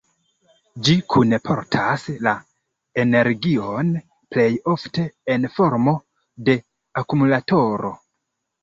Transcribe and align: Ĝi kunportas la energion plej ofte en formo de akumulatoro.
Ĝi 0.87 0.95
kunportas 1.13 2.05
la 2.29 2.33
energion 3.05 3.93
plej 4.33 4.49
ofte 4.77 5.07
en 5.37 5.49
formo 5.61 5.99
de 6.49 6.61
akumulatoro. 7.05 7.97